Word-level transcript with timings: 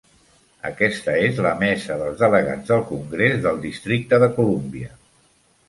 Aquesta 0.69 1.13
és 1.25 1.41
la 1.47 1.51
mesa 1.59 1.99
dels 1.99 2.17
delegats 2.23 2.73
del 2.73 2.83
Congrés 2.93 3.39
del 3.47 3.63
districte 3.69 4.23
de 4.27 4.33
Columbia. 4.41 4.93